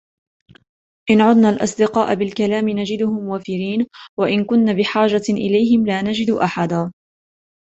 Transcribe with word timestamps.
إن 1.09 1.21
عدنا 1.21 1.49
الاصدقاء 1.49 2.15
بالكلام 2.15 2.69
نجدهم 2.69 3.17
وفرون، 3.29 3.85
و 4.19 4.23
إن 4.23 4.43
كنا 4.45 4.73
بحاجة 4.73 5.23
إليهم 5.29 5.85
لا 5.85 6.01
نجد 6.01 6.29
احدا! 6.29 6.91